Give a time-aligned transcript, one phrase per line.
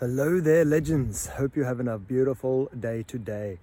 [0.00, 1.28] Hello there, legends.
[1.28, 3.60] Hope you're having a beautiful day today.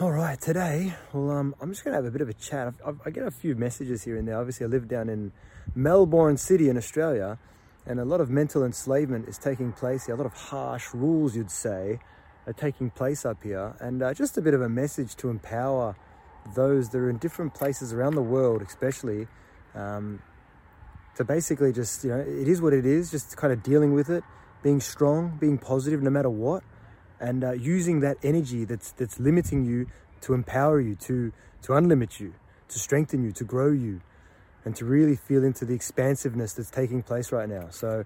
[0.00, 2.68] All right, today, well, um, I'm just going to have a bit of a chat.
[2.68, 4.38] I've, I've, i get a few messages here and there.
[4.38, 5.32] Obviously, I live down in
[5.74, 7.38] Melbourne City in Australia,
[7.84, 10.14] and a lot of mental enslavement is taking place here.
[10.14, 11.98] A lot of harsh rules, you'd say,
[12.46, 13.76] are taking place up here.
[13.80, 15.94] And uh, just a bit of a message to empower
[16.54, 19.28] those that are in different places around the world, especially,
[19.74, 20.22] um,
[21.16, 24.08] to basically just, you know, it is what it is, just kind of dealing with
[24.08, 24.24] it,
[24.64, 26.64] being strong, being positive no matter what
[27.20, 29.86] and uh, using that energy that's that's limiting you
[30.20, 31.32] to empower you to
[31.62, 32.34] to unlimit you
[32.68, 34.00] to strengthen you to grow you
[34.64, 37.68] and to really feel into the expansiveness that's taking place right now.
[37.70, 38.04] So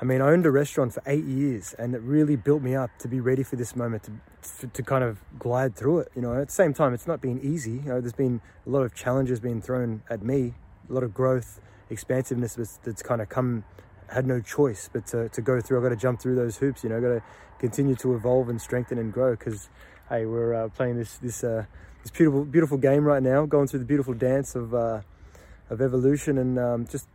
[0.00, 2.88] i mean i owned a restaurant for eight years and it really built me up
[3.00, 6.40] to be ready for this moment to, to, kind of glide through it you know?
[6.40, 7.72] At the same time it's not been easy.
[7.72, 10.54] You know there's been a lot of challenges being thrown at me
[10.88, 13.64] a lot of growth expansiveness that's, that's kind of come
[14.10, 15.78] had no choice but to, to go through.
[15.78, 17.22] I've got to jump through those hoops, you know, got to
[17.58, 19.68] continue to evolve and strengthen and grow because,
[20.08, 21.64] hey, we're uh, playing this this uh,
[22.02, 25.00] this beautiful beautiful game right now, going through the beautiful dance of uh,
[25.70, 27.06] of evolution and um, just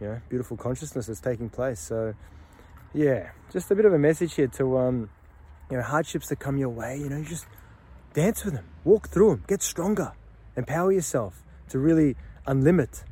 [0.00, 1.80] you know beautiful consciousness that's taking place.
[1.80, 2.14] So
[2.92, 5.10] yeah, just a bit of a message here to um,
[5.70, 6.98] you know hardships that come your way.
[6.98, 7.46] You know, you just
[8.14, 10.12] dance with them, walk through them, get stronger,
[10.56, 13.04] empower yourself to really unlimit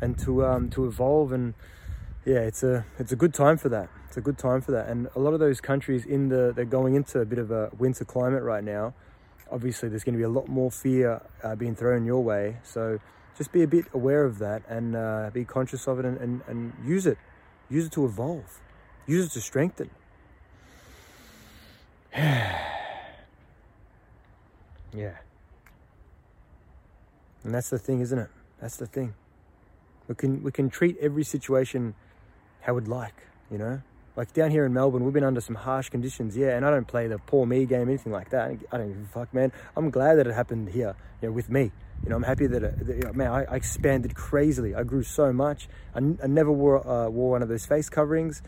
[0.00, 1.54] and to um, to evolve and
[2.24, 3.88] yeah, it's a it's a good time for that.
[4.08, 4.88] It's a good time for that.
[4.88, 7.70] And a lot of those countries in the they're going into a bit of a
[7.78, 8.94] winter climate right now.
[9.50, 12.56] Obviously, there's going to be a lot more fear uh, being thrown your way.
[12.62, 12.98] So
[13.36, 16.40] just be a bit aware of that and uh, be conscious of it and, and,
[16.46, 17.18] and use it.
[17.68, 18.60] Use it to evolve.
[19.06, 19.90] Use it to strengthen.
[22.14, 22.54] yeah.
[27.42, 28.30] And that's the thing, isn't it?
[28.60, 29.14] That's the thing.
[30.08, 31.94] We can we can treat every situation
[32.64, 33.14] how we'd like,
[33.50, 33.82] you know?
[34.16, 36.86] Like down here in Melbourne, we've been under some harsh conditions, yeah, and I don't
[36.86, 38.52] play the poor me game, anything like that.
[38.72, 39.52] I don't give a fuck, man.
[39.76, 41.72] I'm glad that it happened here, you know, with me.
[42.04, 44.74] You know, I'm happy that, it, that you know, man, I, I, expanded crazily.
[44.74, 45.68] I grew so much.
[45.94, 48.42] I, I never wore, uh, wore one of those face coverings.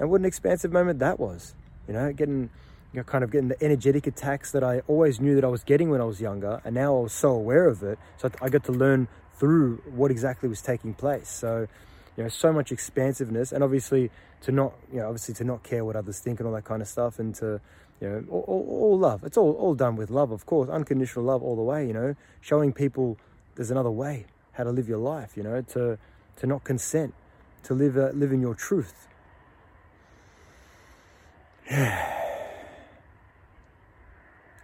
[0.00, 1.54] And what an expansive moment that was,
[1.86, 2.50] you know, getting,
[2.92, 5.62] you know, kind of getting the energetic attacks that I always knew that I was
[5.62, 6.60] getting when I was younger.
[6.64, 7.98] And now I was so aware of it.
[8.16, 11.28] So I got to learn through what exactly was taking place.
[11.28, 11.68] So,
[12.16, 14.10] you know so much expansiveness and obviously
[14.42, 16.82] to not you know obviously to not care what others think and all that kind
[16.82, 17.60] of stuff and to
[18.00, 19.24] you know all, all, all, love.
[19.24, 22.14] It's all, all done with love of course unconditional love all the way you know
[22.40, 23.18] showing people
[23.54, 25.98] there's another way how to live your life you know to
[26.36, 27.14] to not consent
[27.64, 29.08] to live uh, live in your truth.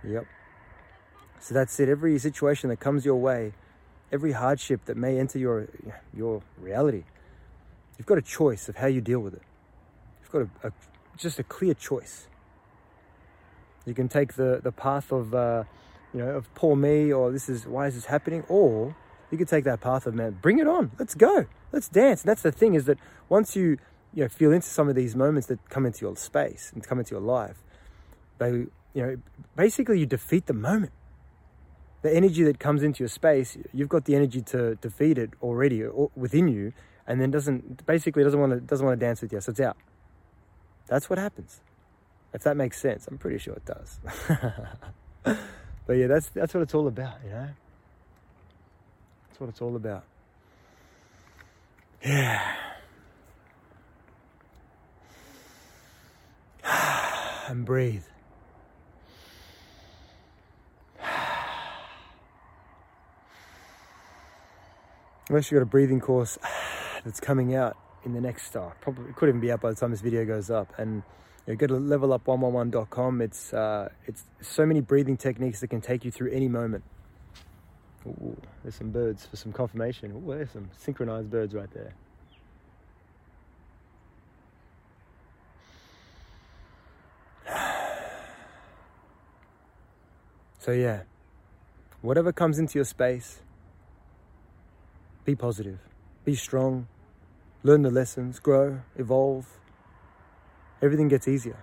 [0.05, 0.27] Yep.
[1.41, 1.89] So that's it.
[1.89, 3.53] Every situation that comes your way
[4.13, 5.69] every hardship that may enter your
[6.15, 7.05] your reality
[7.99, 9.43] You've got a choice of how you deal with it.
[10.23, 10.73] You've got a, a
[11.17, 12.29] just a clear choice.
[13.85, 15.65] You can take the, the path of, uh,
[16.15, 18.45] you know, of poor me or this is, why is this happening?
[18.49, 18.95] Or
[19.31, 20.93] you can take that path of, man, bring it on.
[20.99, 21.47] Let's go.
[21.73, 22.23] Let's dance.
[22.23, 22.99] And that's the thing is that
[23.29, 23.79] once you,
[24.15, 26.99] you know, feel into some of these moments that come into your space and come
[26.99, 27.57] into your life,
[28.39, 29.17] they, you know,
[29.57, 30.93] basically you defeat the moment.
[32.03, 35.83] The energy that comes into your space, you've got the energy to defeat it already
[36.15, 36.73] within you
[37.09, 39.59] and then doesn't basically doesn't want to doesn't want to dance with you, so it's
[39.61, 39.79] out.
[40.87, 41.61] That's what happens.
[42.35, 43.99] If that makes sense, I'm pretty sure it does.
[45.87, 47.49] but yeah, that's that's what it's all about, you know.
[49.29, 50.05] That's what it's all about.
[52.05, 52.55] Yeah.
[57.49, 58.05] and breathe.
[65.31, 66.37] Unless you've got a breathing course
[67.05, 69.91] that's coming out in the next, oh, probably could even be out by the time
[69.91, 70.73] this video goes up.
[70.79, 71.03] And
[71.47, 73.21] you know, go to levelup111.com.
[73.21, 76.85] It's, uh, it's so many breathing techniques that can take you through any moment.
[78.07, 80.13] Ooh, there's some birds for some confirmation.
[80.13, 81.95] Ooh, there's some synchronized birds right there.
[90.61, 91.05] So yeah,
[92.03, 93.39] whatever comes into your space,
[95.25, 95.79] be positive,
[96.27, 96.89] be strong,
[97.63, 99.47] learn the lessons, grow, evolve.
[100.81, 101.59] Everything gets easier.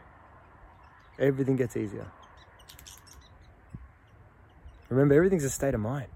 [1.18, 2.06] Everything gets easier.
[4.89, 6.07] Remember, everything's a state of mind.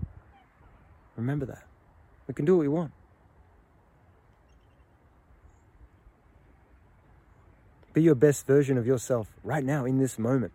[1.15, 1.63] Remember that.
[2.27, 2.91] We can do what we want.
[7.93, 10.53] Be your best version of yourself right now in this moment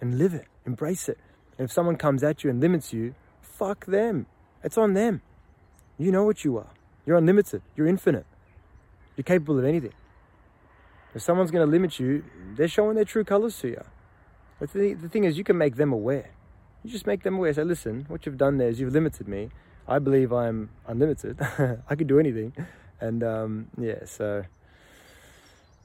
[0.00, 1.18] and live it, embrace it.
[1.58, 4.26] And if someone comes at you and limits you, fuck them.
[4.64, 5.20] It's on them.
[5.98, 6.70] You know what you are.
[7.04, 7.60] You're unlimited.
[7.76, 8.24] You're infinite.
[9.20, 9.92] You're capable of anything.
[11.14, 12.24] If someone's going to limit you,
[12.56, 13.84] they're showing their true colors to you.
[14.60, 16.30] The, the thing is, you can make them aware.
[16.82, 17.52] You just make them aware.
[17.52, 19.50] Say, listen, what you've done there is you've limited me.
[19.86, 21.38] I believe I'm unlimited.
[21.90, 22.54] I can do anything.
[22.98, 24.42] And um, yeah, so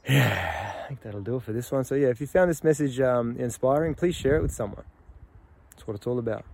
[0.08, 1.84] yeah, I think that'll do it for this one.
[1.84, 4.86] So yeah, if you found this message um, inspiring, please share it with someone.
[5.72, 6.46] That's what it's all about.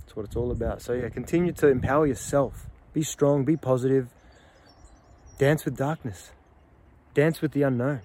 [0.00, 0.82] That's what it's all about.
[0.82, 2.66] So yeah, continue to empower yourself.
[2.92, 3.46] Be strong.
[3.46, 4.13] Be positive.
[5.38, 6.30] Dance with darkness.
[7.12, 8.02] Dance with the unknown.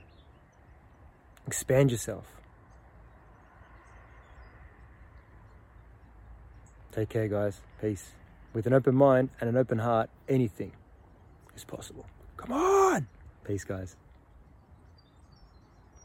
[1.46, 2.26] Expand yourself.
[6.92, 7.62] Take care, guys.
[7.82, 8.12] Peace.
[8.54, 10.72] With an open mind and an open heart, anything
[11.56, 12.06] is possible.
[12.36, 13.08] Come on.
[13.44, 13.96] Peace, guys.